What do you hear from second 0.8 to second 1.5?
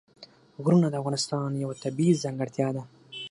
د افغانستان